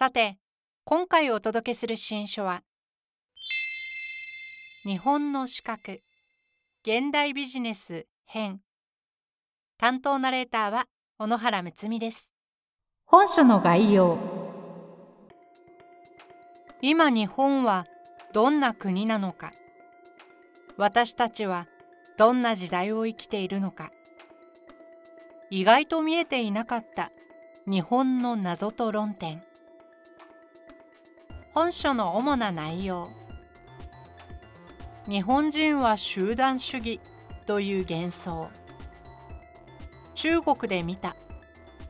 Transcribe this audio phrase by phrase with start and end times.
[0.00, 0.38] さて
[0.84, 2.62] 今回お届けする新書は
[4.82, 6.00] 日本の資格
[6.82, 8.62] 現代ビジネス編。
[9.76, 10.86] 担当ナレーターは
[11.18, 12.32] 小野原睦美です。
[13.04, 14.16] 本書の概要。
[16.80, 17.84] 今日本は
[18.32, 19.52] どんな国なのか。
[20.78, 21.66] 私たちは
[22.16, 23.90] どんな時代を生きているのか。
[25.50, 27.12] 意外と見えていなかった
[27.66, 29.42] 日本の謎と論点
[31.60, 33.10] 本書の主な内容。
[35.06, 37.00] 日本人は集団主義
[37.44, 38.48] という幻想。
[40.14, 41.16] 中国で見た。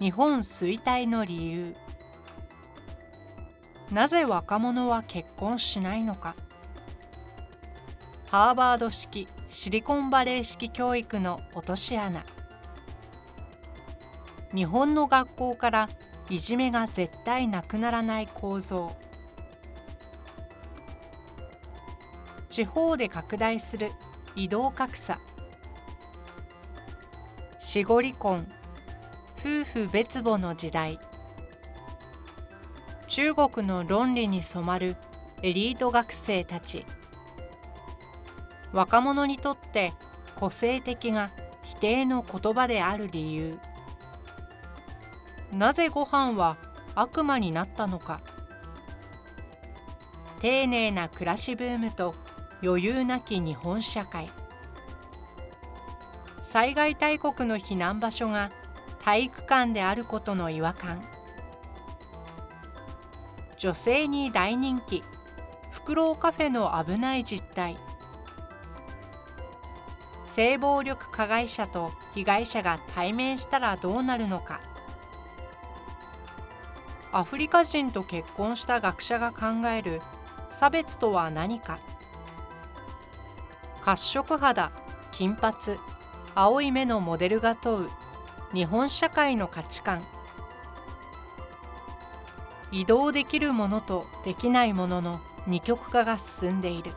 [0.00, 1.76] 日本衰退の理由。
[3.92, 6.34] なぜ若者は結婚しないのか。
[8.30, 12.24] ハーバード式シリコンバレー式教育の落とし穴。
[14.54, 15.90] 日本の学校から
[16.30, 18.96] いじめが絶対なくならない構造。
[22.58, 23.92] 地方で拡大する
[24.34, 25.20] 移動格差。
[27.60, 28.48] 死後離婚
[29.38, 30.98] 夫婦別母の時代。
[33.06, 34.96] 中国の論理に染まる
[35.42, 36.84] エリート学生たち。
[38.72, 39.92] 若者にとって
[40.34, 41.30] 個性的が
[41.62, 43.56] 否定の言葉である理由。
[45.52, 46.56] なぜご飯は
[46.96, 48.20] 悪魔になったのか。
[50.40, 52.16] 丁寧な暮らしブームと
[52.62, 54.28] 余裕なき日本社会。
[56.40, 58.50] 災害大国の避難場所が
[59.04, 61.00] 体育館であることの違和感。
[63.58, 65.04] 女性に大人気。
[65.70, 67.76] フクロウカフェの危ない実態。
[70.26, 74.60] 性暴力加害者と被害者が対面したらどうなるのか。
[77.12, 80.02] アフリカ人と結婚した学者が考える
[80.50, 81.78] 差別とは何か。
[83.88, 84.70] 褐色肌
[85.12, 85.78] 金髪
[86.34, 87.88] 青い目のモデルが問う
[88.52, 90.04] 日本社会の価値観。
[92.70, 96.92] 移動できるものとできないものの二極化が進んでいる。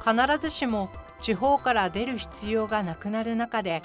[0.00, 0.90] 必ずしも
[1.20, 3.82] 地方から出る必要がなくなる中で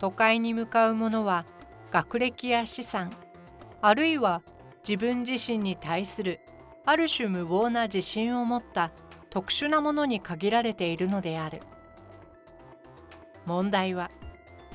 [0.00, 1.44] 都会に向かう者は
[1.90, 3.12] 学歴や資産
[3.82, 4.40] あるいは
[4.88, 6.40] 自分自身に対する
[6.86, 8.90] ある種無謀な自信を持った
[9.32, 11.60] 特殊なものに限られているのである。
[13.46, 14.10] 問題は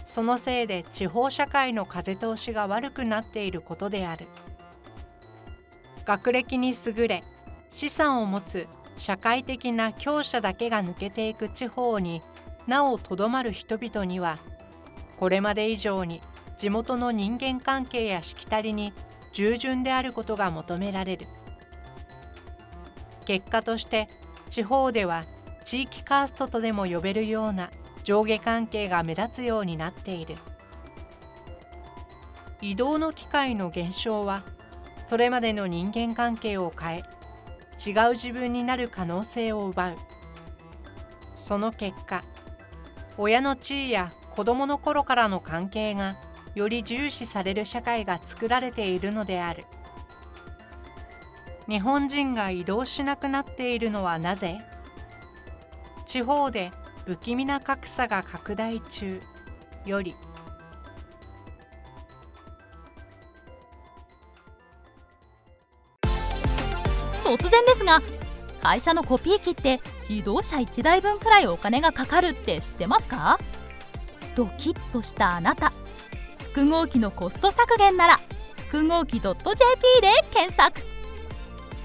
[0.03, 4.25] そのせいで地方社会の風通しが悪くなっていることである。
[6.05, 7.23] 学歴に優れ
[7.69, 12.23] 資産を持つ社会的な強者だけが抜けていく地方に
[12.65, 14.39] なおとどまる人々には
[15.19, 16.19] これまで以上に
[16.57, 18.91] 地元の人間関係やしきたりに
[19.33, 21.27] 従順であることが求められる。
[23.25, 24.09] 結果として
[24.49, 25.23] 地方では
[25.63, 27.69] 地域カーストとでも呼べるような
[28.03, 30.35] 上下関係が目立つようになっている。
[32.61, 34.43] 移動の機会の減少は
[35.05, 37.03] それまでの人間関係を変え
[37.85, 39.95] 違う自分になる可能性を奪う。
[41.35, 42.23] その結果
[43.17, 46.17] 親の地位や子どもの頃からの関係が
[46.55, 49.65] より重視される社会が作られているのである。
[51.67, 54.57] 日本人が移動しなくなっているのはなぜ？
[56.05, 56.71] 地方で
[57.05, 59.21] 不気味な格差が拡大中
[59.85, 60.15] より。
[67.25, 68.01] 突然ですが
[68.63, 73.37] 会社のコピー機って自動車1台分くらいお金がかかるって知ってますか？
[74.37, 75.73] ドキッとしたあなた。
[76.45, 78.19] 複合機のコスト削減なら
[78.69, 79.35] 複合機 .jp
[80.01, 80.86] で検索。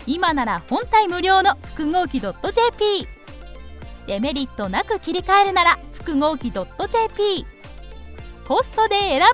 [0.07, 3.07] 今なら本体無料の複合機 .jp
[4.07, 7.47] デメリットなく切り替えるなら複合機 .jp
[8.47, 9.33] コストで選ぶなら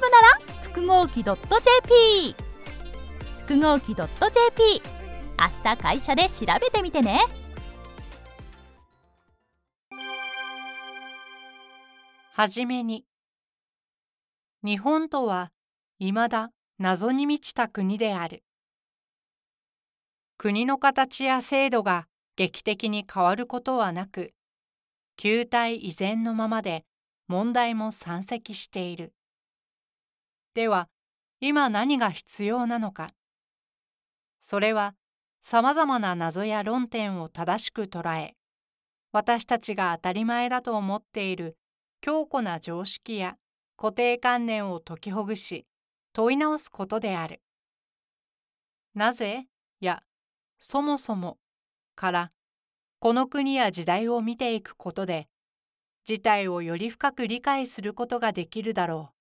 [0.63, 2.35] 複合機 .jp
[3.47, 4.83] 複合機 .jp
[5.39, 7.21] 明日会社で調べてみてね。
[12.35, 13.05] はじめに。
[14.63, 15.51] 日本とは
[15.99, 18.45] いまだ謎に満ちた国である。
[20.41, 22.07] 国の形や制度が
[22.37, 24.35] 劇的に変わることはなく
[25.17, 26.85] 球体依然のままで
[27.27, 29.13] 問題も山積している。
[30.55, 30.89] では
[31.41, 33.11] 今何が必要なのか。
[34.39, 34.95] それは
[35.41, 38.37] さまざまな謎や論点を正しく捉え
[39.11, 41.57] 私たちが当たり前だと思っている
[42.01, 43.35] 強固な常識や
[43.77, 45.67] 固定観念を解きほぐし
[46.13, 47.41] 問い直すことである。
[48.95, 49.49] なぜ？
[49.81, 50.05] や
[50.59, 51.39] そもそも
[51.95, 52.33] から
[53.01, 55.29] この国や時代を見ていくことで
[56.05, 59.15] 事態をより深く理解することができるだろう。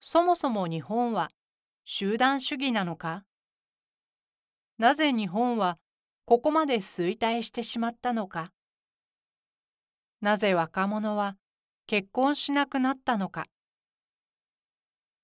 [0.00, 1.30] そもそも日本は
[1.84, 3.24] 集団主義なのか？
[4.78, 5.78] なぜ日本は
[6.26, 8.50] ここまで衰退してしまったのか？
[10.20, 11.36] なぜ若者は
[11.86, 13.44] 結婚しなくなったのか？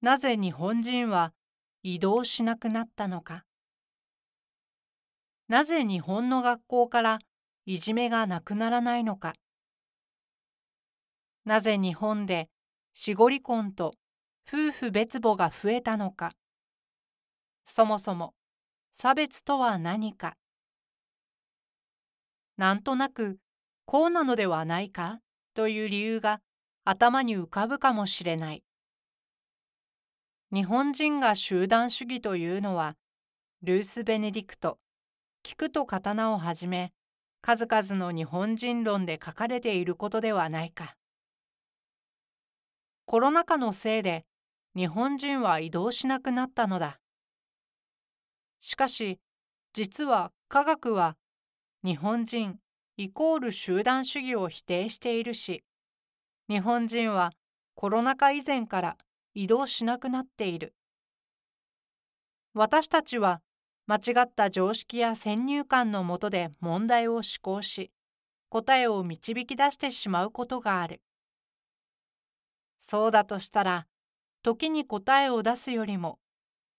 [0.02, 1.32] なぜ日本人は
[1.82, 3.44] 移動しなくなったのか？
[5.50, 7.18] なぜ日本の学校から
[7.66, 9.34] いじめがなくならないのか。
[11.44, 12.48] なぜ日本で
[12.94, 13.94] 死後離婚と
[14.46, 16.30] 夫婦別母が増えたのか。
[17.64, 18.32] そもそも
[18.92, 20.36] 差別とは何か。
[22.56, 23.38] なんとなく
[23.86, 25.18] こうなのではないか
[25.54, 26.40] という理由が
[26.84, 28.62] 頭に浮かぶかもしれない。
[30.52, 32.94] 日本人が集団主義というのは
[33.62, 34.78] ルース・ベネディクト、
[35.42, 36.92] 菊と刀をはじめ
[37.40, 40.94] 数々の日本人論で書かれていることではないか。
[43.06, 44.24] コロナ禍のせいで
[44.76, 47.00] 日本人は移動しなくなったのだ。
[48.60, 49.18] しかし
[49.72, 51.16] 実は科学は
[51.82, 52.58] 日本人
[52.98, 55.64] イコール集団主義を否定しているし
[56.48, 57.32] 日本人は
[57.74, 58.96] コロナ禍以前から
[59.32, 60.74] 移動しなくなっている
[62.52, 63.40] 私たちは
[63.90, 67.90] 間違った常識や先入観のもとで問題を思考し
[68.48, 71.02] 答えを導き出してしまうことがある。
[72.78, 73.88] そうだとしたら
[74.44, 76.20] 時に答えを出すよりも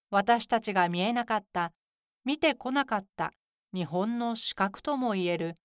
[0.10, 1.74] 私たちが見えなかった
[2.24, 3.34] 見てこなかった
[3.74, 5.56] 日本の資格ともいえる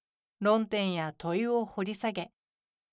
[0.41, 2.33] 論点や問いを掘り下げ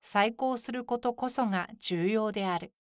[0.04, 2.72] 再考することこそが重要である。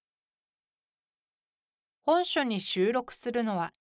[2.05, 3.73] 本書に収録するのは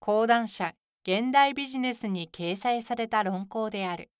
[0.00, 0.74] 講談社
[1.06, 4.10] 現代ビジネスに掲載された論考である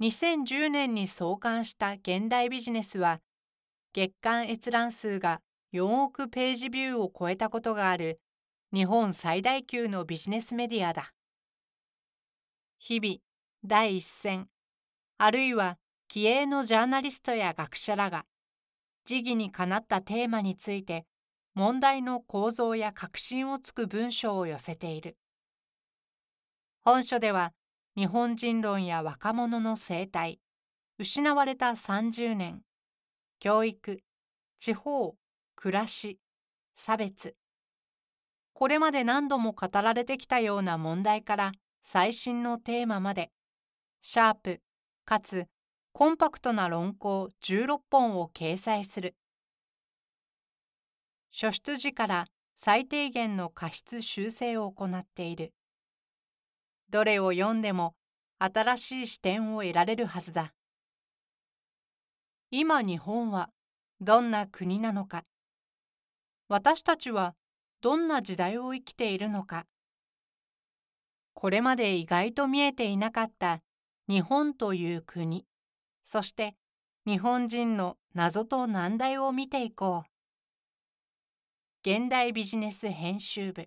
[0.00, 3.20] 2010年に創刊した現代ビジネスは
[3.92, 5.42] 月間閲覧数が
[5.74, 8.20] 4億ページビューを超えたことがある
[8.72, 11.12] 日本最大級のビジネスメディアだ。
[12.78, 13.16] 日々
[13.64, 14.48] 第一線
[15.18, 15.76] あるいは
[16.06, 18.24] 気鋭のジャーナリストや学者らが
[19.04, 21.04] 時宜にかなったテーマについて
[21.58, 25.16] 問題の構造や核心をつく文章を寄せている。
[26.84, 27.52] 本書では
[27.96, 30.38] 日本人論や若者の生態
[31.00, 32.62] 失われた30年
[33.40, 33.98] 教育
[34.60, 35.16] 地方
[35.56, 36.20] 暮らし
[36.76, 37.34] 差別
[38.52, 41.52] これまで何度も語られてきたような問題から
[41.82, 43.32] 最新のテーマまで
[44.00, 44.60] シャープ
[45.04, 45.46] かつ
[45.92, 49.16] コンパクトな論考16本を掲載する。
[51.30, 55.52] 初出時から最低限の過失修正を行っている。
[56.90, 57.94] どれを読んでも
[58.38, 60.54] 新しい視点を得られるはずだ。
[62.50, 63.50] 今日本は
[64.00, 65.24] どんな国なのか。
[66.48, 67.34] 私たちは
[67.82, 69.66] どんな時代を生きているのか。
[71.34, 73.60] これまで意外と見えていなかった
[74.08, 75.46] 日本という国。
[76.02, 76.56] そして
[77.06, 80.17] 日本人の謎と難題を見ていこう。
[81.90, 83.66] 現代ビジネス編集部。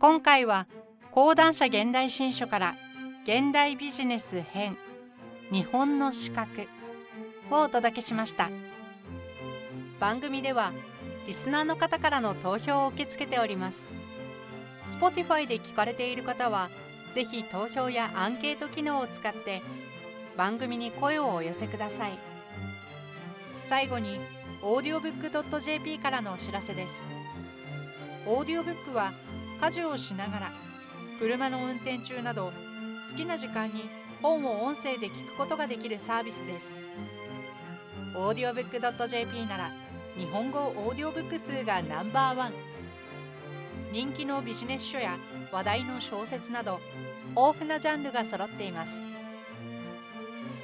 [0.00, 0.66] 今回は
[1.12, 2.76] 講談社現代新書から
[3.22, 4.76] 現代ビジネス編
[5.52, 6.66] 日本の資格。
[7.52, 8.50] をお届けしました。
[10.00, 10.72] 番組では
[11.28, 13.86] リスナーの方からの投票を受け付けております。
[14.88, 16.68] Spotify で聞かれている方は
[17.14, 19.62] ぜひ投票やアンケート機能を使って
[20.36, 22.18] 番組に声をお寄せください。
[23.68, 24.20] 最後に
[24.62, 26.94] audiobook.jp からのお知らせです。
[28.26, 29.12] オーディオブックは
[29.60, 30.52] 家事をしながら
[31.18, 32.52] 車の運転中など
[33.10, 33.88] 好きな時間に
[34.20, 36.66] 本を音声で聞くことができるサービスです。
[38.16, 39.70] オーディオブック .jp なら
[40.16, 42.52] 日本語オーディオブック数がナンバーワン。
[43.92, 45.16] 人気のビジネス書や
[45.52, 46.80] 話題の小説など
[47.30, 49.15] 豊富なジャンルが揃っています。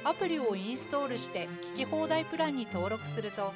[0.05, 3.53] アプリをインストールして聞き放題プランに登録すると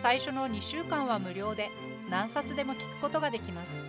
[0.00, 1.70] 最初の2週間は無料で
[2.10, 3.80] 何冊でも聞くことができます。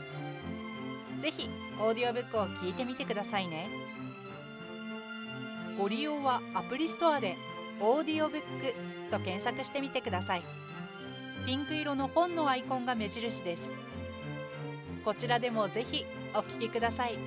[1.22, 3.68] ぜひオーディオブックを聞いてみてくださいね。
[5.78, 7.36] ご利用はアプリストアで
[7.82, 8.46] 「オーディオブック」
[9.12, 10.44] と検索してみてください。
[11.46, 13.72] ピンク色の本のアイコンが目印です。
[15.04, 17.18] こちらでもぜひお聞きください。